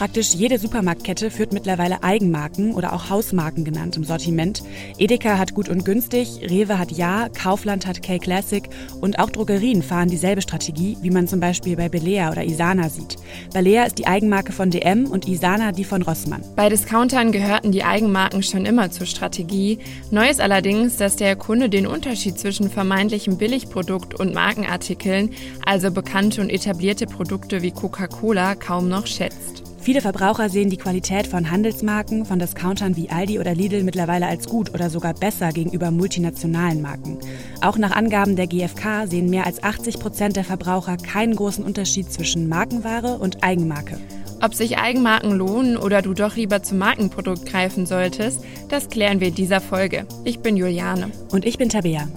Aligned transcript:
Praktisch 0.00 0.32
jede 0.32 0.58
Supermarktkette 0.58 1.30
führt 1.30 1.52
mittlerweile 1.52 2.02
Eigenmarken 2.02 2.74
oder 2.74 2.94
auch 2.94 3.10
Hausmarken 3.10 3.66
genannt 3.66 3.98
im 3.98 4.04
Sortiment. 4.04 4.62
Edeka 4.96 5.36
hat 5.36 5.52
gut 5.52 5.68
und 5.68 5.84
günstig, 5.84 6.40
Rewe 6.40 6.78
hat 6.78 6.90
Ja, 6.90 7.28
Kaufland 7.28 7.86
hat 7.86 8.00
K-Classic 8.00 8.66
und 9.02 9.18
auch 9.18 9.28
Drogerien 9.28 9.82
fahren 9.82 10.08
dieselbe 10.08 10.40
Strategie, 10.40 10.96
wie 11.02 11.10
man 11.10 11.28
zum 11.28 11.40
Beispiel 11.40 11.76
bei 11.76 11.90
Belea 11.90 12.32
oder 12.32 12.44
Isana 12.44 12.88
sieht. 12.88 13.16
Belea 13.52 13.84
ist 13.84 13.98
die 13.98 14.06
Eigenmarke 14.06 14.52
von 14.52 14.70
DM 14.70 15.04
und 15.04 15.28
Isana 15.28 15.70
die 15.70 15.84
von 15.84 16.00
Rossmann. 16.00 16.44
Bei 16.56 16.70
Discountern 16.70 17.30
gehörten 17.30 17.70
die 17.70 17.84
Eigenmarken 17.84 18.42
schon 18.42 18.64
immer 18.64 18.90
zur 18.90 19.04
Strategie. 19.04 19.80
Neu 20.10 20.30
ist 20.30 20.40
allerdings, 20.40 20.96
dass 20.96 21.16
der 21.16 21.36
Kunde 21.36 21.68
den 21.68 21.86
Unterschied 21.86 22.38
zwischen 22.38 22.70
vermeintlichem 22.70 23.36
Billigprodukt 23.36 24.18
und 24.18 24.32
Markenartikeln, 24.32 25.28
also 25.66 25.90
bekannte 25.90 26.40
und 26.40 26.48
etablierte 26.48 27.04
Produkte 27.04 27.60
wie 27.60 27.70
Coca-Cola, 27.70 28.54
kaum 28.54 28.88
noch 28.88 29.06
schätzt. 29.06 29.69
Viele 29.82 30.02
Verbraucher 30.02 30.50
sehen 30.50 30.68
die 30.68 30.76
Qualität 30.76 31.26
von 31.26 31.50
Handelsmarken, 31.50 32.26
von 32.26 32.38
Discountern 32.38 32.96
wie 32.96 33.08
Aldi 33.08 33.38
oder 33.38 33.54
Lidl 33.54 33.82
mittlerweile 33.82 34.26
als 34.26 34.46
gut 34.46 34.74
oder 34.74 34.90
sogar 34.90 35.14
besser 35.14 35.52
gegenüber 35.52 35.90
multinationalen 35.90 36.82
Marken. 36.82 37.18
Auch 37.62 37.78
nach 37.78 37.92
Angaben 37.92 38.36
der 38.36 38.46
GfK 38.46 39.06
sehen 39.06 39.30
mehr 39.30 39.46
als 39.46 39.62
80 39.62 39.98
Prozent 39.98 40.36
der 40.36 40.44
Verbraucher 40.44 40.98
keinen 40.98 41.34
großen 41.34 41.64
Unterschied 41.64 42.12
zwischen 42.12 42.48
Markenware 42.48 43.18
und 43.18 43.42
Eigenmarke. 43.42 43.98
Ob 44.42 44.54
sich 44.54 44.78
Eigenmarken 44.78 45.32
lohnen 45.32 45.76
oder 45.76 46.02
du 46.02 46.12
doch 46.12 46.36
lieber 46.36 46.62
zum 46.62 46.78
Markenprodukt 46.78 47.46
greifen 47.46 47.86
solltest, 47.86 48.42
das 48.68 48.88
klären 48.88 49.20
wir 49.20 49.28
in 49.28 49.34
dieser 49.34 49.60
Folge. 49.60 50.06
Ich 50.24 50.40
bin 50.40 50.56
Juliane. 50.56 51.10
Und 51.30 51.44
ich 51.44 51.58
bin 51.58 51.68
Tabea. 51.68 52.08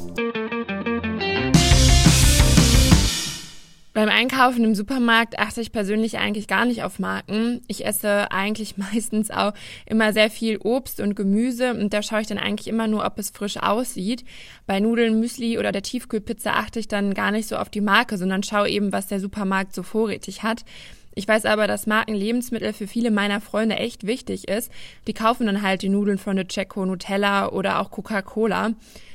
Beim 3.93 4.09
Einkaufen 4.09 4.63
im 4.63 4.73
Supermarkt 4.73 5.37
achte 5.37 5.61
ich 5.61 5.71
persönlich 5.71 6.17
eigentlich 6.17 6.47
gar 6.47 6.65
nicht 6.65 6.81
auf 6.81 6.97
Marken. 6.97 7.61
Ich 7.67 7.85
esse 7.85 8.31
eigentlich 8.31 8.75
meistens 8.77 9.29
auch 9.29 9.53
immer 9.85 10.13
sehr 10.13 10.31
viel 10.31 10.57
Obst 10.57 10.99
und 10.99 11.15
Gemüse 11.15 11.75
und 11.75 11.93
da 11.93 12.01
schaue 12.01 12.21
ich 12.21 12.27
dann 12.27 12.39
eigentlich 12.39 12.67
immer 12.67 12.87
nur, 12.87 13.05
ob 13.05 13.19
es 13.19 13.29
frisch 13.29 13.57
aussieht. 13.57 14.25
Bei 14.65 14.79
Nudeln, 14.79 15.19
Müsli 15.19 15.59
oder 15.59 15.71
der 15.71 15.83
Tiefkühlpizza 15.83 16.53
achte 16.53 16.79
ich 16.79 16.87
dann 16.87 17.13
gar 17.13 17.29
nicht 17.29 17.47
so 17.47 17.55
auf 17.55 17.69
die 17.69 17.81
Marke, 17.81 18.17
sondern 18.17 18.41
schaue 18.41 18.67
eben, 18.67 18.91
was 18.91 19.07
der 19.07 19.19
Supermarkt 19.19 19.75
so 19.75 19.83
vorrätig 19.83 20.41
hat. 20.41 20.65
Ich 21.13 21.27
weiß 21.27 21.45
aber, 21.45 21.67
dass 21.67 21.85
Markenlebensmittel 21.85 22.73
für 22.73 22.87
viele 22.87 23.11
meiner 23.11 23.41
Freunde 23.41 23.75
echt 23.75 24.07
wichtig 24.07 24.47
ist. 24.47 24.71
Die 25.05 25.13
kaufen 25.13 25.45
dann 25.45 25.61
halt 25.61 25.83
die 25.83 25.89
Nudeln 25.89 26.17
von 26.17 26.35
der 26.35 26.47
Checo, 26.47 26.83
Nutella 26.87 27.49
oder 27.49 27.79
auch 27.79 27.91
Coca-Cola. 27.91 28.71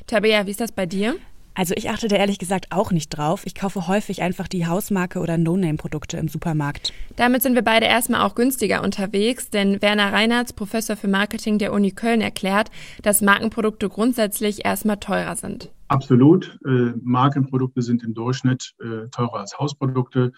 Tabea, 0.06 0.46
wie 0.46 0.52
ist 0.52 0.60
das 0.60 0.70
bei 0.70 0.86
dir? 0.86 1.16
Also 1.58 1.74
ich 1.76 1.90
achte 1.90 2.06
da 2.06 2.14
ehrlich 2.14 2.38
gesagt 2.38 2.66
auch 2.70 2.92
nicht 2.92 3.08
drauf. 3.08 3.42
Ich 3.44 3.56
kaufe 3.56 3.88
häufig 3.88 4.22
einfach 4.22 4.46
die 4.46 4.68
Hausmarke 4.68 5.18
oder 5.18 5.38
No-Name-Produkte 5.38 6.16
im 6.16 6.28
Supermarkt. 6.28 6.92
Damit 7.16 7.42
sind 7.42 7.56
wir 7.56 7.62
beide 7.62 7.86
erstmal 7.86 8.20
auch 8.20 8.36
günstiger 8.36 8.84
unterwegs, 8.84 9.50
denn 9.50 9.82
Werner 9.82 10.12
Reinhardt, 10.12 10.54
Professor 10.54 10.94
für 10.94 11.08
Marketing 11.08 11.58
der 11.58 11.72
Uni 11.72 11.90
Köln, 11.90 12.20
erklärt, 12.20 12.70
dass 13.02 13.22
Markenprodukte 13.22 13.88
grundsätzlich 13.88 14.64
erstmal 14.64 14.98
teurer 14.98 15.34
sind. 15.34 15.72
Absolut. 15.88 16.60
Äh, 16.64 16.92
Markenprodukte 17.02 17.82
sind 17.82 18.04
im 18.04 18.14
Durchschnitt 18.14 18.74
äh, 18.78 19.08
teurer 19.10 19.40
als 19.40 19.58
Hausprodukte. 19.58 20.30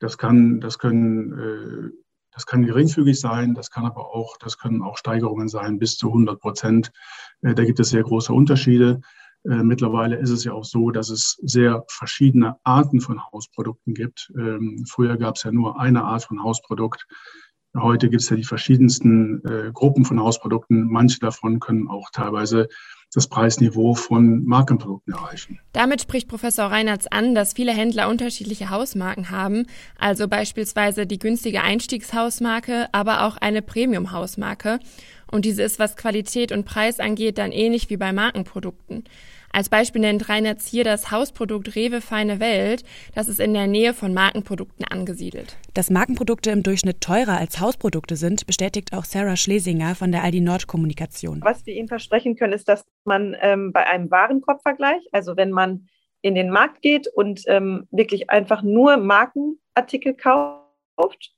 Das 0.00 0.18
kann, 0.18 0.60
das 0.60 0.78
können 0.78 1.32
äh, 1.32 1.98
das 2.34 2.44
kann 2.44 2.62
geringfügig 2.62 3.18
sein, 3.18 3.54
das 3.54 3.70
kann 3.70 3.86
aber 3.86 4.14
auch, 4.14 4.36
das 4.36 4.58
können 4.58 4.82
auch 4.82 4.98
Steigerungen 4.98 5.48
sein 5.48 5.78
bis 5.78 5.96
zu 5.96 6.08
100 6.08 6.38
Prozent. 6.38 6.92
Da 7.40 7.64
gibt 7.64 7.80
es 7.80 7.88
sehr 7.88 8.02
große 8.04 8.32
Unterschiede. 8.32 9.00
Äh, 9.48 9.62
mittlerweile 9.62 10.16
ist 10.16 10.30
es 10.30 10.44
ja 10.44 10.52
auch 10.52 10.64
so, 10.64 10.90
dass 10.90 11.08
es 11.10 11.38
sehr 11.42 11.84
verschiedene 11.88 12.56
Arten 12.64 13.00
von 13.00 13.20
Hausprodukten 13.32 13.94
gibt. 13.94 14.30
Ähm, 14.36 14.84
früher 14.86 15.16
gab 15.16 15.36
es 15.36 15.44
ja 15.44 15.52
nur 15.52 15.80
eine 15.80 16.04
Art 16.04 16.24
von 16.24 16.42
Hausprodukt. 16.42 17.06
Heute 17.76 18.08
gibt 18.08 18.22
es 18.22 18.28
ja 18.28 18.36
die 18.36 18.44
verschiedensten 18.44 19.42
äh, 19.44 19.70
Gruppen 19.72 20.04
von 20.04 20.20
Hausprodukten. 20.20 20.90
Manche 20.90 21.20
davon 21.20 21.60
können 21.60 21.88
auch 21.88 22.10
teilweise 22.10 22.68
das 23.14 23.26
Preisniveau 23.26 23.94
von 23.94 24.44
Markenprodukten 24.44 25.14
erreichen. 25.14 25.60
Damit 25.72 26.02
spricht 26.02 26.28
Professor 26.28 26.66
Reinertz 26.66 27.06
an, 27.06 27.34
dass 27.34 27.54
viele 27.54 27.72
Händler 27.72 28.08
unterschiedliche 28.08 28.68
Hausmarken 28.68 29.30
haben, 29.30 29.66
also 29.98 30.28
beispielsweise 30.28 31.06
die 31.06 31.18
günstige 31.18 31.62
Einstiegshausmarke, 31.62 32.88
aber 32.92 33.24
auch 33.24 33.38
eine 33.38 33.62
Premium-Hausmarke. 33.62 34.78
Und 35.30 35.44
diese 35.44 35.62
ist, 35.62 35.78
was 35.78 35.96
Qualität 35.96 36.52
und 36.52 36.64
Preis 36.64 37.00
angeht, 37.00 37.38
dann 37.38 37.52
ähnlich 37.52 37.88
wie 37.88 37.96
bei 37.96 38.12
Markenprodukten. 38.12 39.04
Als 39.52 39.68
Beispiel 39.68 40.00
nennt 40.00 40.28
Reinhardt 40.28 40.62
hier 40.62 40.84
das 40.84 41.10
Hausprodukt 41.10 41.74
Rewe 41.74 42.00
Feine 42.00 42.40
Welt. 42.40 42.84
Das 43.14 43.28
ist 43.28 43.40
in 43.40 43.54
der 43.54 43.66
Nähe 43.66 43.94
von 43.94 44.14
Markenprodukten 44.14 44.84
angesiedelt. 44.84 45.56
Dass 45.74 45.90
Markenprodukte 45.90 46.50
im 46.50 46.62
Durchschnitt 46.62 47.00
teurer 47.00 47.38
als 47.38 47.60
Hausprodukte 47.60 48.16
sind, 48.16 48.46
bestätigt 48.46 48.92
auch 48.92 49.04
Sarah 49.04 49.36
Schlesinger 49.36 49.94
von 49.94 50.12
der 50.12 50.22
Aldi 50.22 50.40
Nord 50.40 50.66
Kommunikation. 50.66 51.40
Was 51.42 51.66
wir 51.66 51.74
Ihnen 51.74 51.88
versprechen 51.88 52.36
können, 52.36 52.52
ist, 52.52 52.68
dass 52.68 52.84
man 53.04 53.36
ähm, 53.40 53.72
bei 53.72 53.86
einem 53.86 54.10
Warenkorbvergleich, 54.10 55.02
also 55.12 55.36
wenn 55.36 55.50
man 55.50 55.88
in 56.20 56.34
den 56.34 56.50
Markt 56.50 56.82
geht 56.82 57.06
und 57.08 57.42
ähm, 57.46 57.86
wirklich 57.90 58.30
einfach 58.30 58.62
nur 58.62 58.96
Markenartikel 58.96 60.14
kauft 60.14 61.32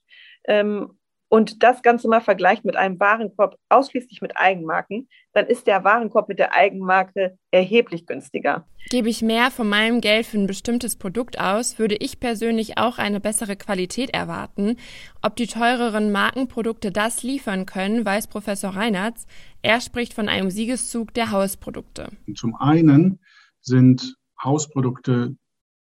ähm, 0.44 0.98
und 1.30 1.62
das 1.62 1.82
Ganze 1.82 2.08
mal 2.08 2.20
vergleicht 2.20 2.64
mit 2.64 2.76
einem 2.76 2.98
Warenkorb 2.98 3.56
ausschließlich 3.68 4.20
mit 4.20 4.36
Eigenmarken, 4.36 5.08
dann 5.32 5.46
ist 5.46 5.68
der 5.68 5.84
Warenkorb 5.84 6.28
mit 6.28 6.40
der 6.40 6.54
Eigenmarke 6.54 7.38
erheblich 7.52 8.04
günstiger. 8.04 8.66
Gebe 8.90 9.08
ich 9.08 9.22
mehr 9.22 9.52
von 9.52 9.68
meinem 9.68 10.00
Geld 10.00 10.26
für 10.26 10.38
ein 10.38 10.48
bestimmtes 10.48 10.96
Produkt 10.96 11.38
aus, 11.40 11.78
würde 11.78 11.94
ich 11.94 12.18
persönlich 12.18 12.78
auch 12.78 12.98
eine 12.98 13.20
bessere 13.20 13.54
Qualität 13.54 14.10
erwarten. 14.10 14.76
Ob 15.22 15.36
die 15.36 15.46
teureren 15.46 16.10
Markenprodukte 16.10 16.90
das 16.90 17.22
liefern 17.22 17.64
können, 17.64 18.04
weiß 18.04 18.26
Professor 18.26 18.70
Reinhardt. 18.70 19.14
Er 19.62 19.80
spricht 19.80 20.14
von 20.14 20.28
einem 20.28 20.50
Siegeszug 20.50 21.14
der 21.14 21.30
Hausprodukte. 21.30 22.08
Zum 22.34 22.56
einen 22.56 23.20
sind 23.60 24.16
Hausprodukte 24.42 25.36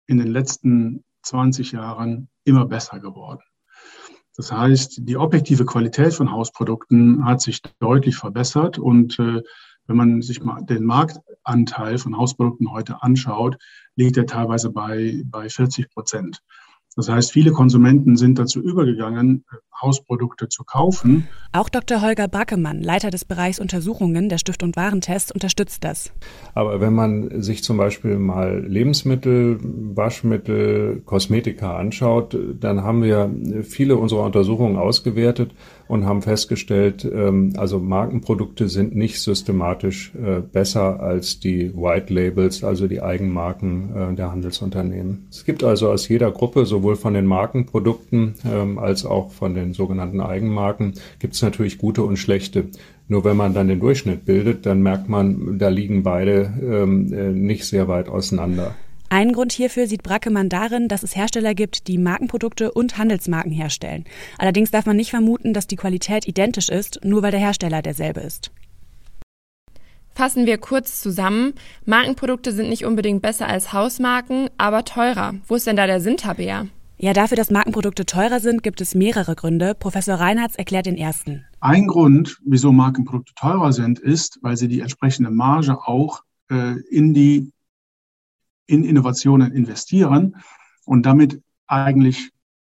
in 0.06 0.18
den 0.18 0.28
letzten 0.28 1.04
20 1.22 1.72
Jahren 1.72 2.30
immer 2.44 2.64
besser 2.64 2.98
geworden. 2.98 3.42
Das 4.36 4.50
heißt, 4.50 5.00
die 5.02 5.16
objektive 5.16 5.64
Qualität 5.64 6.12
von 6.14 6.32
Hausprodukten 6.32 7.24
hat 7.24 7.40
sich 7.40 7.62
deutlich 7.78 8.16
verbessert 8.16 8.78
und 8.78 9.18
äh, 9.18 9.42
wenn 9.86 9.96
man 9.96 10.22
sich 10.22 10.42
mal 10.42 10.62
den 10.62 10.84
Marktanteil 10.84 11.98
von 11.98 12.16
Hausprodukten 12.16 12.72
heute 12.72 13.02
anschaut, 13.02 13.56
liegt 13.96 14.16
er 14.16 14.26
teilweise 14.26 14.70
bei, 14.70 15.22
bei 15.26 15.48
40 15.48 15.90
Prozent. 15.90 16.40
Das 16.96 17.08
heißt, 17.08 17.32
viele 17.32 17.50
Konsumenten 17.52 18.16
sind 18.16 18.38
dazu 18.38 18.60
übergegangen, 18.60 19.44
Hausprodukte 19.80 20.48
zu 20.48 20.64
kaufen. 20.64 21.28
Auch 21.52 21.68
Dr. 21.68 22.00
Holger 22.00 22.28
Brackemann, 22.28 22.80
Leiter 22.80 23.10
des 23.10 23.24
Bereichs 23.24 23.58
Untersuchungen 23.58 24.28
der 24.28 24.38
Stift- 24.38 24.62
und 24.62 24.76
Warentest, 24.76 25.32
unterstützt 25.32 25.82
das. 25.82 26.12
Aber 26.54 26.80
wenn 26.80 26.94
man 26.94 27.42
sich 27.42 27.64
zum 27.64 27.76
Beispiel 27.76 28.18
mal 28.18 28.64
Lebensmittel, 28.64 29.58
Waschmittel, 29.62 31.02
Kosmetika 31.04 31.76
anschaut, 31.76 32.36
dann 32.60 32.82
haben 32.82 33.02
wir 33.02 33.34
viele 33.62 33.96
unserer 33.96 34.24
Untersuchungen 34.24 34.76
ausgewertet 34.76 35.52
und 35.88 36.06
haben 36.06 36.22
festgestellt, 36.22 37.04
ähm, 37.04 37.52
also 37.56 37.78
Markenprodukte 37.78 38.68
sind 38.68 38.94
nicht 38.94 39.20
systematisch 39.20 40.12
äh, 40.14 40.40
besser 40.40 41.00
als 41.00 41.40
die 41.40 41.74
White 41.74 42.12
Labels, 42.12 42.64
also 42.64 42.86
die 42.88 43.02
Eigenmarken 43.02 43.94
äh, 43.94 44.14
der 44.14 44.32
Handelsunternehmen. 44.32 45.26
Es 45.30 45.44
gibt 45.44 45.62
also 45.62 45.90
aus 45.90 46.08
jeder 46.08 46.30
Gruppe, 46.30 46.66
sowohl 46.66 46.96
von 46.96 47.14
den 47.14 47.26
Markenprodukten 47.26 48.34
ähm, 48.50 48.78
als 48.78 49.04
auch 49.04 49.30
von 49.32 49.54
den 49.54 49.74
sogenannten 49.74 50.20
Eigenmarken, 50.20 50.94
gibt 51.18 51.34
es 51.34 51.42
natürlich 51.42 51.78
gute 51.78 52.02
und 52.02 52.16
schlechte. 52.16 52.66
Nur 53.06 53.24
wenn 53.24 53.36
man 53.36 53.52
dann 53.52 53.68
den 53.68 53.80
Durchschnitt 53.80 54.24
bildet, 54.24 54.64
dann 54.64 54.82
merkt 54.82 55.08
man, 55.10 55.58
da 55.58 55.68
liegen 55.68 56.02
beide 56.02 56.52
ähm, 56.62 57.12
äh, 57.12 57.30
nicht 57.30 57.66
sehr 57.66 57.86
weit 57.88 58.08
auseinander. 58.08 58.74
Einen 59.08 59.32
Grund 59.32 59.52
hierfür 59.52 59.86
sieht 59.86 60.02
Brackemann 60.02 60.48
darin, 60.48 60.88
dass 60.88 61.02
es 61.02 61.14
Hersteller 61.14 61.54
gibt, 61.54 61.86
die 61.88 61.98
Markenprodukte 61.98 62.72
und 62.72 62.98
Handelsmarken 62.98 63.52
herstellen. 63.52 64.04
Allerdings 64.38 64.70
darf 64.70 64.86
man 64.86 64.96
nicht 64.96 65.10
vermuten, 65.10 65.52
dass 65.52 65.66
die 65.66 65.76
Qualität 65.76 66.26
identisch 66.26 66.68
ist, 66.68 67.00
nur 67.04 67.22
weil 67.22 67.30
der 67.30 67.40
Hersteller 67.40 67.82
derselbe 67.82 68.20
ist. 68.20 68.50
Fassen 70.14 70.46
wir 70.46 70.58
kurz 70.58 71.00
zusammen. 71.00 71.54
Markenprodukte 71.86 72.52
sind 72.52 72.68
nicht 72.68 72.84
unbedingt 72.84 73.20
besser 73.20 73.48
als 73.48 73.72
Hausmarken, 73.72 74.48
aber 74.58 74.84
teurer. 74.84 75.34
Wo 75.48 75.56
ist 75.56 75.66
denn 75.66 75.76
da 75.76 75.86
der 75.86 76.00
Sinn, 76.00 76.16
Tabea? 76.16 76.66
Ja, 76.96 77.12
dafür, 77.12 77.36
dass 77.36 77.50
Markenprodukte 77.50 78.06
teurer 78.06 78.38
sind, 78.38 78.62
gibt 78.62 78.80
es 78.80 78.94
mehrere 78.94 79.34
Gründe. 79.34 79.74
Professor 79.74 80.14
Reinhardt 80.14 80.56
erklärt 80.56 80.86
den 80.86 80.96
ersten. 80.96 81.44
Ein 81.60 81.88
Grund, 81.88 82.38
wieso 82.44 82.72
Markenprodukte 82.72 83.34
teurer 83.34 83.72
sind, 83.72 83.98
ist, 83.98 84.38
weil 84.42 84.56
sie 84.56 84.68
die 84.68 84.80
entsprechende 84.80 85.30
Marge 85.30 85.76
auch 85.84 86.22
äh, 86.50 86.74
in 86.90 87.12
die 87.12 87.52
in 88.66 88.84
Innovationen 88.84 89.52
investieren 89.52 90.36
und 90.84 91.06
damit 91.06 91.40
eigentlich 91.66 92.30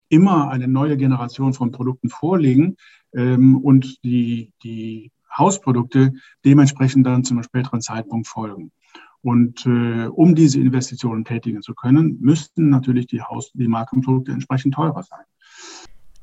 immer 0.09 0.51
eine 0.51 0.69
neue 0.69 0.97
Generation 0.97 1.53
von 1.53 1.71
Produkten 1.71 2.09
vorlegen 2.09 2.77
ähm, 3.15 3.59
und 3.59 4.03
die, 4.05 4.53
die 4.63 5.13
Hausprodukte 5.37 6.13
dementsprechend 6.45 7.07
dann 7.07 7.25
zu 7.25 7.35
einem 7.35 7.43
späteren 7.43 7.81
Zeitpunkt 7.81 8.27
folgen. 8.27 8.73
Und 9.21 9.67
äh, 9.67 10.07
um 10.07 10.35
diese 10.35 10.61
Investitionen 10.61 11.25
tätigen 11.25 11.61
zu 11.61 11.75
können, 11.75 12.19
müssten 12.21 12.71
natürlich 12.71 13.07
die, 13.07 13.21
Haus 13.21 13.51
die 13.53 13.69
Markenprodukte 13.69 14.33
entsprechend 14.33 14.75
teurer 14.75 15.03
sein. 15.03 15.25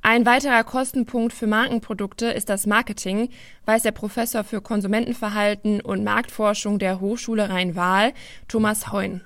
Ein 0.01 0.25
weiterer 0.25 0.63
Kostenpunkt 0.63 1.33
für 1.33 1.47
Markenprodukte 1.47 2.27
ist 2.27 2.49
das 2.49 2.67
Marketing, 2.67 3.29
weiß 3.65 3.81
der 3.83 3.91
Professor 3.91 4.43
für 4.43 4.61
Konsumentenverhalten 4.61 5.81
und 5.81 6.03
Marktforschung 6.03 6.77
der 6.77 6.99
Hochschule 7.01 7.49
Rhein-Waal, 7.49 8.13
Thomas 8.47 8.91
Heun. 8.91 9.21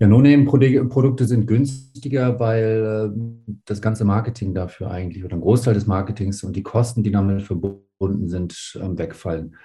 Ja, 0.00 0.06
No-Name-Produkte 0.06 1.24
sind 1.24 1.46
günstiger, 1.46 2.38
weil 2.38 3.12
äh, 3.16 3.56
das 3.64 3.82
ganze 3.82 4.04
Marketing 4.04 4.54
dafür 4.54 4.90
eigentlich 4.90 5.24
oder 5.24 5.34
ein 5.34 5.40
Großteil 5.40 5.74
des 5.74 5.86
Marketings 5.86 6.44
und 6.44 6.54
die 6.54 6.62
Kosten, 6.62 7.02
die 7.02 7.10
damit 7.10 7.42
verbunden 7.42 8.28
sind, 8.28 8.78
äh, 8.80 8.98
wegfallen. 8.98 9.56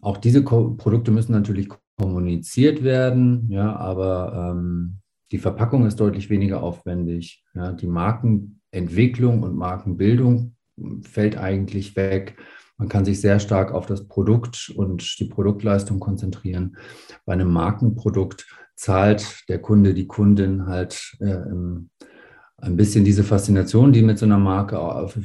Auch 0.00 0.18
diese 0.18 0.42
Produkte 0.42 1.10
müssen 1.10 1.32
natürlich 1.32 1.68
kommuniziert 1.98 2.84
werden, 2.84 3.48
ja, 3.50 3.74
aber 3.74 4.52
ähm, 4.54 4.98
die 5.32 5.38
Verpackung 5.38 5.86
ist 5.86 5.98
deutlich 5.98 6.30
weniger 6.30 6.62
aufwendig. 6.62 7.44
Ja, 7.54 7.72
die 7.72 7.88
Markenentwicklung 7.88 9.42
und 9.42 9.56
Markenbildung 9.56 10.54
fällt 11.02 11.36
eigentlich 11.36 11.96
weg. 11.96 12.36
Man 12.78 12.88
kann 12.88 13.04
sich 13.04 13.20
sehr 13.20 13.40
stark 13.40 13.72
auf 13.72 13.86
das 13.86 14.06
Produkt 14.06 14.72
und 14.76 15.18
die 15.18 15.24
Produktleistung 15.24 15.98
konzentrieren. 15.98 16.76
Bei 17.24 17.32
einem 17.32 17.50
Markenprodukt 17.50 18.46
zahlt 18.76 19.48
der 19.48 19.58
Kunde, 19.60 19.94
die 19.94 20.06
Kundin 20.06 20.66
halt 20.66 21.16
äh, 21.20 21.34
ein 22.58 22.76
bisschen 22.76 23.04
diese 23.04 23.24
Faszination, 23.24 23.92
die 23.92 24.02
mit 24.02 24.18
so 24.18 24.24
einer 24.24 24.38
Marke, 24.38 24.78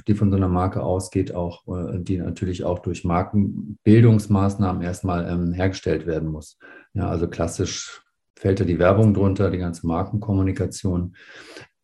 die 0.08 0.16
von 0.16 0.32
so 0.32 0.38
einer 0.38 0.50
Marke 0.50 0.84
ausgeht, 0.84 1.34
auch, 1.34 1.64
äh, 1.68 2.00
die 2.00 2.18
natürlich 2.18 2.64
auch 2.64 2.80
durch 2.80 3.04
Markenbildungsmaßnahmen 3.06 4.82
erstmal 4.82 5.30
ähm, 5.30 5.54
hergestellt 5.54 6.06
werden 6.06 6.30
muss. 6.30 6.58
Ja, 6.94 7.10
also 7.10 7.28
klassisch 7.28 8.02
fällt 8.38 8.60
da 8.60 8.66
die 8.66 8.80
Werbung 8.80 9.14
drunter, 9.14 9.50
die 9.50 9.60
ganze 9.60 9.88
Markenkommunikation, 9.88 11.16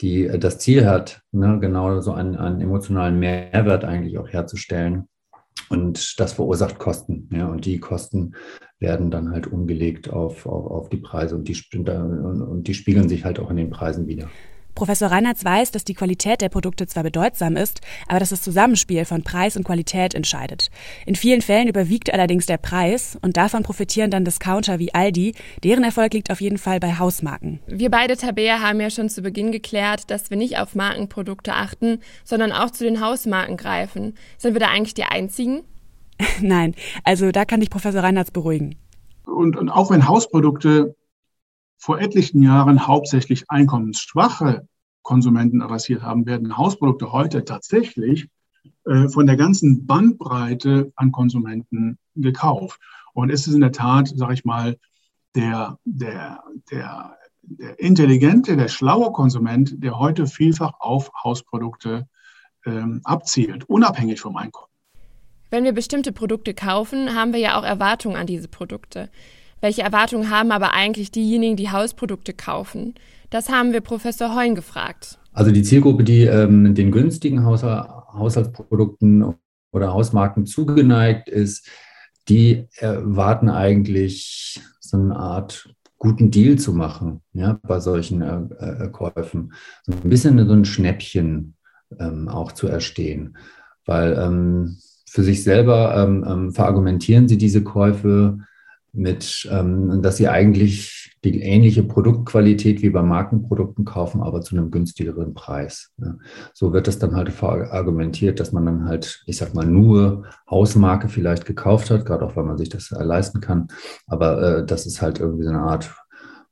die 0.01 0.25
äh, 0.25 0.39
das 0.39 0.59
Ziel 0.59 0.85
hat, 0.85 1.21
ne, 1.31 1.59
genau 1.59 2.01
so 2.01 2.11
einen, 2.13 2.35
einen 2.35 2.59
emotionalen 2.59 3.17
Mehrwert 3.17 3.85
eigentlich 3.85 4.17
auch 4.17 4.27
herzustellen. 4.27 5.07
Und 5.69 6.19
das 6.19 6.33
verursacht 6.33 6.79
Kosten. 6.79 7.29
Ja, 7.31 7.47
und 7.47 7.65
die 7.65 7.79
Kosten 7.79 8.35
werden 8.79 9.11
dann 9.11 9.31
halt 9.31 9.47
umgelegt 9.47 10.09
auf, 10.09 10.45
auf, 10.45 10.65
auf 10.65 10.89
die 10.89 10.97
Preise 10.97 11.35
und 11.35 11.47
die, 11.47 11.57
und 11.73 12.63
die 12.67 12.73
spiegeln 12.73 13.09
sich 13.09 13.25
halt 13.25 13.39
auch 13.39 13.49
in 13.49 13.57
den 13.57 13.69
Preisen 13.69 14.07
wieder. 14.07 14.29
Professor 14.77 15.09
Reinhardt 15.09 15.43
weiß, 15.43 15.71
dass 15.71 15.85
die 15.85 15.95
Qualität 15.95 16.39
der 16.39 16.49
Produkte 16.49 16.85
zwar 16.85 17.01
bedeutsam 17.01 17.57
ist, 17.57 17.81
aber 18.07 18.19
dass 18.19 18.29
das 18.29 18.43
Zusammenspiel 18.43 19.05
von 19.05 19.23
Preis 19.23 19.57
und 19.57 19.63
Qualität 19.63 20.13
entscheidet. 20.13 20.69
In 21.07 21.15
vielen 21.15 21.41
Fällen 21.41 21.67
überwiegt 21.67 22.13
allerdings 22.13 22.45
der 22.45 22.57
Preis 22.57 23.17
und 23.23 23.37
davon 23.37 23.63
profitieren 23.63 24.11
dann 24.11 24.23
Discounter 24.23 24.77
wie 24.77 24.93
Aldi. 24.93 25.33
Deren 25.63 25.83
Erfolg 25.83 26.13
liegt 26.13 26.29
auf 26.29 26.41
jeden 26.41 26.59
Fall 26.59 26.79
bei 26.79 26.93
Hausmarken. 26.99 27.59
Wir 27.65 27.89
beide 27.89 28.17
Tabea 28.17 28.59
haben 28.59 28.79
ja 28.79 28.91
schon 28.91 29.09
zu 29.09 29.23
Beginn 29.23 29.51
geklärt, 29.51 30.11
dass 30.11 30.29
wir 30.29 30.37
nicht 30.37 30.59
auf 30.59 30.75
Markenprodukte 30.75 31.53
achten, 31.53 31.99
sondern 32.23 32.51
auch 32.51 32.69
zu 32.69 32.83
den 32.83 33.01
Hausmarken 33.01 33.57
greifen. 33.57 34.13
Sind 34.37 34.53
wir 34.53 34.59
da 34.59 34.67
eigentlich 34.67 34.93
die 34.93 35.05
Einzigen? 35.05 35.63
Nein, 36.39 36.75
also 37.03 37.31
da 37.31 37.45
kann 37.45 37.63
ich 37.63 37.71
Professor 37.71 38.03
Reinhardt 38.03 38.31
beruhigen. 38.31 38.75
Und, 39.25 39.57
und 39.57 39.69
auch 39.69 39.89
wenn 39.89 40.07
Hausprodukte 40.07 40.95
vor 41.77 41.99
etlichen 41.99 42.41
Jahren 42.41 42.87
hauptsächlich 42.87 43.49
einkommensschwache 43.49 44.67
Konsumenten 45.03 45.61
adressiert 45.61 46.01
haben, 46.01 46.25
werden 46.25 46.57
Hausprodukte 46.57 47.11
heute 47.11 47.45
tatsächlich 47.45 48.27
äh, 48.85 49.07
von 49.07 49.25
der 49.25 49.37
ganzen 49.37 49.85
Bandbreite 49.85 50.91
an 50.95 51.11
Konsumenten 51.11 51.97
gekauft. 52.15 52.79
Und 53.13 53.29
es 53.29 53.47
ist 53.47 53.53
in 53.53 53.61
der 53.61 53.71
Tat, 53.71 54.11
sage 54.15 54.33
ich 54.33 54.45
mal, 54.45 54.77
der, 55.35 55.77
der, 55.85 56.43
der, 56.71 57.17
der 57.41 57.79
intelligente, 57.79 58.57
der 58.57 58.67
schlaue 58.67 59.11
Konsument, 59.11 59.81
der 59.83 59.97
heute 59.97 60.27
vielfach 60.27 60.73
auf 60.79 61.11
Hausprodukte 61.23 62.07
ähm, 62.65 63.01
abzielt, 63.03 63.63
unabhängig 63.69 64.19
vom 64.19 64.35
Einkommen. 64.35 64.71
Wenn 65.49 65.63
wir 65.63 65.71
bestimmte 65.71 66.11
Produkte 66.11 66.53
kaufen, 66.53 67.15
haben 67.15 67.31
wir 67.31 67.39
ja 67.39 67.57
auch 67.57 67.63
Erwartungen 67.63 68.17
an 68.17 68.27
diese 68.27 68.49
Produkte. 68.49 69.09
Welche 69.59 69.81
Erwartungen 69.81 70.29
haben 70.29 70.51
aber 70.51 70.73
eigentlich 70.73 71.11
diejenigen, 71.11 71.55
die 71.55 71.71
Hausprodukte 71.71 72.33
kaufen? 72.33 72.93
Das 73.29 73.49
haben 73.49 73.73
wir 73.73 73.81
Professor 73.81 74.35
Heun 74.35 74.55
gefragt. 74.55 75.17
Also 75.33 75.51
die 75.51 75.63
Zielgruppe, 75.63 76.03
die 76.03 76.23
ähm, 76.23 76.75
den 76.75 76.91
günstigen 76.91 77.45
Haushaltsprodukten 77.45 79.35
oder 79.71 79.93
Hausmarken 79.93 80.45
zugeneigt 80.45 81.29
ist, 81.29 81.67
die 82.29 82.67
erwarten 82.75 83.49
eigentlich 83.49 84.61
so 84.79 84.97
eine 84.97 85.15
Art 85.15 85.73
guten 85.97 86.31
Deal 86.31 86.57
zu 86.57 86.73
machen 86.73 87.21
ja, 87.33 87.59
bei 87.63 87.79
solchen 87.79 88.21
äh, 88.21 88.85
äh, 88.85 88.89
Käufen. 88.89 89.53
So 89.83 89.93
ein 89.93 90.09
bisschen 90.09 90.45
so 90.47 90.53
ein 90.53 90.65
Schnäppchen 90.65 91.55
ähm, 91.99 92.27
auch 92.29 92.51
zu 92.51 92.67
erstehen. 92.67 93.37
Weil 93.85 94.13
ähm, 94.13 94.77
für 95.09 95.23
sich 95.23 95.43
selber 95.43 95.95
ähm, 95.95 96.25
ähm 96.27 96.53
verargumentieren 96.53 97.27
sie 97.27 97.37
diese 97.37 97.63
Käufe 97.63 98.39
mit, 98.97 99.47
ähm, 99.51 100.01
dass 100.01 100.17
sie 100.17 100.27
eigentlich 100.27 101.15
die 101.23 101.41
ähnliche 101.41 101.83
Produktqualität 101.83 102.81
wie 102.81 102.89
bei 102.89 103.01
Markenprodukten 103.01 103.85
kaufen, 103.85 104.21
aber 104.21 104.41
zu 104.41 104.55
einem 104.55 104.71
günstigeren 104.71 105.33
Preis. 105.33 105.91
Ne? 105.97 106.19
So 106.53 106.73
wird 106.73 106.87
das 106.87 106.99
dann 106.99 107.15
halt 107.15 107.31
argumentiert, 107.41 108.39
dass 108.39 108.51
man 108.51 108.65
dann 108.65 108.85
halt, 108.85 109.23
ich 109.25 109.37
sag 109.37 109.53
mal, 109.53 109.65
nur 109.65 110.25
Hausmarke 110.49 111.09
vielleicht 111.09 111.45
gekauft 111.45 111.91
hat, 111.91 112.05
gerade 112.05 112.25
auch 112.25 112.35
weil 112.35 112.45
man 112.45 112.57
sich 112.57 112.69
das 112.69 112.89
leisten 112.91 113.41
kann. 113.41 113.67
Aber 114.07 114.41
äh, 114.41 114.65
das 114.65 114.85
ist 114.85 115.01
halt 115.01 115.19
irgendwie 115.19 115.43
so 115.43 115.49
eine 115.49 115.61
Art 115.61 115.93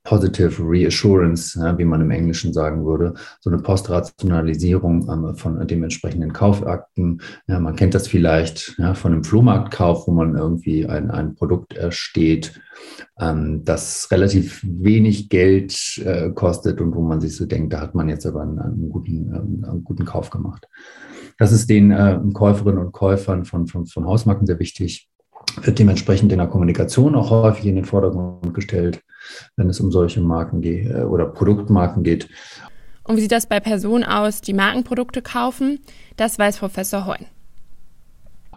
Positive 0.06 0.63
Reassurance, 0.63 1.60
wie 1.78 1.84
man 1.84 2.00
im 2.00 2.12
Englischen 2.12 2.54
sagen 2.54 2.86
würde, 2.86 3.16
so 3.42 3.50
eine 3.50 3.62
Postrationalisierung 3.62 5.10
ähm, 5.10 5.36
von 5.36 5.68
dementsprechenden 5.68 6.31
Kaufakten. 6.31 7.22
Ja, 7.48 7.60
man 7.60 7.75
kennt 7.75 7.96
das 7.96 8.07
vielleicht 8.07 8.75
ja, 8.78 8.94
von 8.94 9.12
einem 9.12 9.24
Flohmarktkauf, 9.24 10.07
wo 10.07 10.12
man 10.12 10.38
irgendwie 10.38 10.86
ein, 10.86 11.12
ein 11.12 11.36
Produkt 11.36 11.74
ersteht, 11.74 12.62
ähm, 13.19 13.63
das 13.66 14.10
relativ 14.12 14.63
wenig 14.63 15.30
Geld 15.30 16.02
äh, 16.06 16.30
kostet 16.30 16.80
und 16.80 16.96
wo 16.96 17.02
man 17.02 17.19
sich 17.19 17.36
so 17.36 17.46
denkt, 17.46 17.74
da 17.74 17.81
hat 17.81 17.96
man 17.96 18.07
jetzt 18.07 18.25
aber 18.25 18.44
einen, 18.44 18.60
einen 18.60 18.90
guten, 18.90 19.34
ähm, 19.34 19.66
einen 19.68 19.84
guten 19.84 20.06
Kauf 20.06 20.30
gemacht. 20.30 20.68
Das 21.38 21.52
ist 21.52 21.69
den 21.69 21.92
äh, 21.92 22.19
Käuferinnen 22.34 22.80
und 22.80 22.92
Käufern 22.92 23.44
von, 23.44 23.68
von, 23.68 23.88
von 23.88 24.06
Hausmarken 24.06 24.46
sehr 24.46 24.60
wichtig 24.60 25.10
wird 25.62 25.80
dementsprechend 25.80 26.31
in 26.31 26.40
der 26.40 26.48
Kommunikation 26.48 27.16
auch 27.16 27.30
häufig 27.30 27.66
in 27.66 27.75
den 27.75 27.86
Vordergrund 27.86 28.54
gestellt, 28.54 29.02
wenn 29.55 29.69
es 29.69 29.79
um 29.79 29.91
solche 29.91 30.21
Marken 30.21 30.61
geht 30.61 30.89
äh, 30.89 31.03
oder 31.03 31.25
Produktmarken 31.25 32.03
geht. 32.03 32.29
Und 33.03 33.17
wie 33.17 33.21
sieht 33.21 33.31
das 33.31 33.45
bei 33.45 33.59
Personen 33.59 34.03
aus, 34.03 34.41
die 34.41 34.53
Markenprodukte 34.53 35.21
kaufen? 35.21 35.79
Das 36.17 36.39
weiß 36.39 36.57
Professor 36.57 37.05
Heun. 37.05 37.27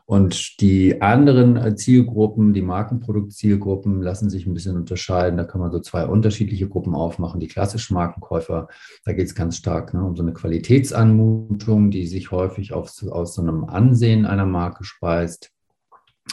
Und 0.08 0.62
die 0.62 1.02
anderen 1.02 1.58
äh, 1.58 1.76
Zielgruppen, 1.76 2.54
die 2.54 2.62
Markenproduktzielgruppen, 2.62 4.00
lassen 4.00 4.30
sich 4.30 4.46
ein 4.46 4.54
bisschen 4.54 4.74
unterscheiden. 4.74 5.36
Da 5.36 5.44
kann 5.44 5.60
man 5.60 5.70
so 5.70 5.80
zwei 5.80 6.06
unterschiedliche 6.06 6.66
Gruppen 6.66 6.94
aufmachen. 6.94 7.40
Die 7.40 7.46
klassischen 7.46 7.92
Markenkäufer, 7.92 8.68
da 9.04 9.12
geht 9.12 9.26
es 9.26 9.34
ganz 9.34 9.58
stark 9.58 9.92
ne, 9.92 10.02
um 10.02 10.16
so 10.16 10.22
eine 10.22 10.32
Qualitätsanmutung, 10.32 11.90
die 11.90 12.06
sich 12.06 12.30
häufig 12.30 12.72
auf, 12.72 12.90
aus 13.10 13.34
so 13.34 13.42
einem 13.42 13.64
Ansehen 13.64 14.24
einer 14.24 14.46
Marke 14.46 14.82
speist 14.82 15.52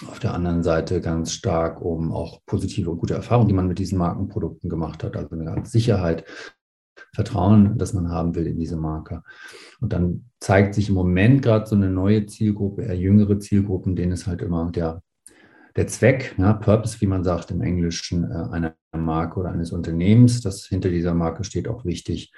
auf 0.07 0.19
der 0.19 0.33
anderen 0.33 0.63
Seite 0.63 1.01
ganz 1.01 1.31
stark 1.31 1.81
um 1.81 2.11
auch 2.11 2.41
positive 2.45 2.89
und 2.89 2.97
gute 2.97 3.13
Erfahrungen, 3.13 3.47
die 3.47 3.53
man 3.53 3.67
mit 3.67 3.79
diesen 3.79 3.97
Markenprodukten 3.97 4.69
gemacht 4.69 5.03
hat, 5.03 5.15
also 5.15 5.35
eine 5.35 5.51
Art 5.51 5.67
Sicherheit, 5.67 6.25
Vertrauen, 7.13 7.77
das 7.77 7.93
man 7.93 8.09
haben 8.09 8.35
will 8.35 8.45
in 8.45 8.57
diese 8.59 8.75
Marke. 8.75 9.23
Und 9.79 9.93
dann 9.93 10.29
zeigt 10.39 10.75
sich 10.75 10.89
im 10.89 10.95
Moment 10.95 11.41
gerade 11.41 11.65
so 11.65 11.75
eine 11.75 11.89
neue 11.89 12.25
Zielgruppe, 12.25 12.83
eher 12.83 12.97
jüngere 12.97 13.39
Zielgruppen, 13.39 13.95
denen 13.95 14.11
ist 14.11 14.27
halt 14.27 14.41
immer 14.41 14.69
der, 14.71 15.01
der 15.75 15.87
Zweck, 15.87 16.35
ja, 16.37 16.53
Purpose, 16.53 16.99
wie 17.01 17.07
man 17.07 17.23
sagt 17.23 17.51
im 17.51 17.61
Englischen, 17.61 18.29
äh, 18.29 18.51
einer 18.51 18.75
Marke 18.95 19.39
oder 19.39 19.51
eines 19.51 19.71
Unternehmens, 19.71 20.41
das 20.41 20.65
hinter 20.65 20.89
dieser 20.89 21.13
Marke 21.13 21.43
steht, 21.43 21.67
auch 21.67 21.85
wichtig, 21.85 22.33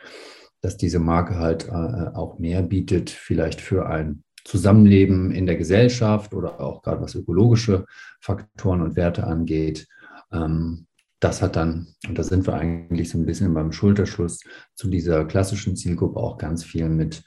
dass 0.61 0.77
diese 0.77 0.99
Marke 0.99 1.35
halt 1.35 1.67
äh, 1.67 1.71
auch 1.71 2.39
mehr 2.39 2.61
bietet, 2.61 3.09
vielleicht 3.09 3.61
für 3.61 3.87
ein 3.87 4.23
Zusammenleben 4.47 5.31
in 5.31 5.45
der 5.45 5.57
Gesellschaft 5.57 6.33
oder 6.33 6.61
auch 6.61 6.81
gerade 6.81 7.01
was 7.01 7.15
ökologische 7.15 7.85
Faktoren 8.21 8.81
und 8.81 8.95
Werte 8.95 9.27
angeht. 9.27 9.87
Ähm, 10.31 10.87
das 11.19 11.41
hat 11.41 11.57
dann, 11.57 11.87
und 12.07 12.17
da 12.17 12.23
sind 12.23 12.47
wir 12.47 12.53
eigentlich 12.53 13.09
so 13.09 13.17
ein 13.17 13.25
bisschen 13.25 13.53
beim 13.53 13.73
Schulterschluss 13.73 14.39
zu 14.73 14.89
dieser 14.89 15.25
klassischen 15.25 15.75
Zielgruppe 15.75 16.17
auch 16.17 16.37
ganz 16.37 16.63
viel 16.63 16.87
mit 16.87 17.23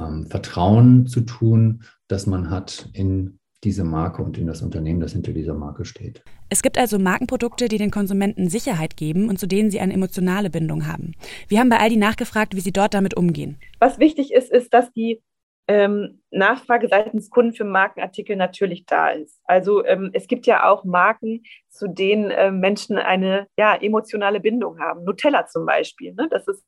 ähm, 0.00 0.26
Vertrauen 0.28 1.06
zu 1.06 1.20
tun, 1.20 1.82
das 2.08 2.26
man 2.26 2.48
hat 2.48 2.88
in 2.94 3.38
diese 3.64 3.84
Marke 3.84 4.22
und 4.22 4.38
in 4.38 4.46
das 4.46 4.62
Unternehmen, 4.62 5.00
das 5.00 5.12
hinter 5.12 5.32
dieser 5.32 5.54
Marke 5.54 5.84
steht. 5.84 6.24
Es 6.48 6.62
gibt 6.62 6.78
also 6.78 6.98
Markenprodukte, 6.98 7.68
die 7.68 7.78
den 7.78 7.90
Konsumenten 7.90 8.48
Sicherheit 8.48 8.96
geben 8.96 9.28
und 9.28 9.38
zu 9.38 9.46
denen 9.46 9.70
sie 9.70 9.80
eine 9.80 9.92
emotionale 9.92 10.48
Bindung 10.48 10.86
haben. 10.86 11.12
Wir 11.48 11.60
haben 11.60 11.68
bei 11.68 11.78
Aldi 11.78 11.96
nachgefragt, 11.96 12.56
wie 12.56 12.60
sie 12.60 12.72
dort 12.72 12.94
damit 12.94 13.14
umgehen. 13.14 13.58
Was 13.78 13.98
wichtig 13.98 14.32
ist, 14.32 14.50
ist, 14.50 14.72
dass 14.72 14.90
die 14.92 15.20
ähm, 15.72 16.20
Nachfrage 16.30 16.86
seitens 16.86 17.30
Kunden 17.30 17.54
für 17.54 17.64
Markenartikel 17.64 18.36
natürlich 18.36 18.84
da 18.84 19.08
ist. 19.08 19.40
Also 19.44 19.82
ähm, 19.86 20.10
es 20.12 20.26
gibt 20.26 20.46
ja 20.46 20.68
auch 20.68 20.84
Marken, 20.84 21.44
zu 21.70 21.88
denen 21.88 22.30
äh, 22.30 22.50
Menschen 22.50 22.98
eine 22.98 23.46
ja, 23.56 23.74
emotionale 23.74 24.40
Bindung 24.40 24.78
haben. 24.80 25.04
Nutella 25.04 25.46
zum 25.46 25.64
Beispiel. 25.64 26.12
Ne? 26.12 26.28
Das 26.30 26.46
ist 26.46 26.62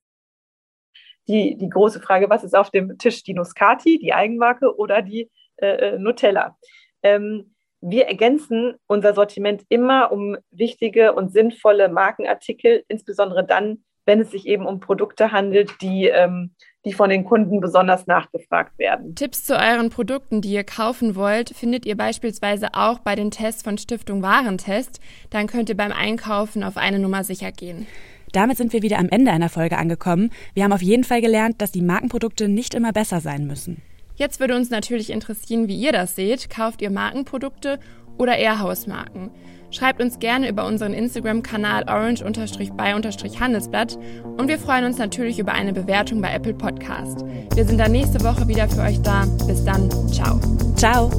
die, 1.29 1.57
die 1.59 1.69
große 1.69 2.01
Frage, 2.01 2.31
was 2.31 2.45
ist 2.45 2.57
auf 2.57 2.71
dem 2.71 2.97
Tisch? 2.97 3.23
Die 3.23 3.35
Nuscati, 3.35 3.99
die 3.99 4.15
Eigenmarke 4.15 4.75
oder 4.75 5.03
die 5.03 5.31
äh, 5.57 5.67
äh 5.67 5.99
Nutella? 5.99 6.57
Ähm, 7.03 7.55
wir 7.83 8.07
ergänzen 8.07 8.77
unser 8.87 9.13
Sortiment 9.13 9.65
immer 9.69 10.13
um 10.13 10.39
wichtige 10.51 11.13
und 11.13 11.31
sinnvolle 11.31 11.91
Markenartikel, 11.91 12.85
insbesondere 12.89 13.45
dann, 13.45 13.85
wenn 14.07 14.21
es 14.21 14.31
sich 14.31 14.47
eben 14.47 14.65
um 14.65 14.81
Produkte 14.81 15.31
handelt, 15.31 15.71
die, 15.83 16.07
ähm, 16.07 16.55
die 16.85 16.93
von 16.93 17.11
den 17.11 17.25
Kunden 17.25 17.61
besonders 17.61 18.07
nachgefragt 18.07 18.79
werden. 18.79 19.15
Tipps 19.15 19.45
zu 19.45 19.55
euren 19.55 19.91
Produkten, 19.91 20.41
die 20.41 20.53
ihr 20.53 20.65
kaufen 20.65 21.17
wollt, 21.17 21.51
findet 21.51 21.87
ihr 21.87 21.97
beispielsweise 21.97 22.69
auch 22.75 22.99
bei 22.99 23.15
den 23.15 23.31
Tests 23.31 23.63
von 23.63 23.79
Stiftung 23.79 24.23
Warentest. 24.23 25.01
Dann 25.31 25.47
könnt 25.47 25.69
ihr 25.69 25.77
beim 25.77 25.93
Einkaufen 25.93 26.63
auf 26.63 26.77
eine 26.77 26.99
Nummer 26.99 27.25
sicher 27.25 27.53
gehen. 27.53 27.87
Damit 28.33 28.57
sind 28.57 28.73
wir 28.73 28.83
wieder 28.83 28.99
am 28.99 29.09
Ende 29.09 29.31
einer 29.31 29.49
Folge 29.49 29.79
angekommen. 29.79 30.31
Wir 30.55 30.65
haben 30.65 30.73
auf 30.73 30.83
jeden 30.83 31.05
Fall 31.05 31.21
gelernt, 31.21 31.63
dass 31.63 31.71
die 31.71 31.83
Markenprodukte 31.83 32.49
nicht 32.49 32.75
immer 32.75 32.93
besser 32.93 33.21
sein 33.21 33.47
müssen. 33.47 33.81
Jetzt 34.17 34.41
würde 34.41 34.57
uns 34.57 34.71
natürlich 34.71 35.11
interessieren, 35.11 35.69
wie 35.69 35.77
ihr 35.77 35.93
das 35.93 36.17
seht. 36.17 36.51
Kauft 36.51 36.83
ihr 36.83 36.91
Markenprodukte 36.91 37.79
oder 38.19 38.37
eher 38.37 38.61
Hausmarken? 38.61 39.31
Schreibt 39.75 40.01
uns 40.01 40.21
gerne 40.21 40.49
über 40.49 40.67
unseren 40.67 40.95
Instagram-Kanal 40.95 41.89
orange-by-handelsblatt 41.89 43.99
und 44.37 44.47
wir 44.47 44.61
freuen 44.61 44.85
uns 44.85 44.99
natürlich 44.99 45.41
über 45.41 45.51
eine 45.53 45.73
Bewertung 45.73 46.21
bei 46.21 46.33
Apple 46.33 46.55
Podcast. 46.55 47.25
Wir 47.55 47.65
sind 47.65 47.79
dann 47.79 47.91
nächste 47.91 48.23
Woche 48.23 48.47
wieder 48.47 48.69
für 48.69 48.83
euch 48.83 49.03
da. 49.03 49.27
Bis 49.49 49.65
dann. 49.65 49.91
Ciao. 50.13 50.39
Ciao. 50.77 51.11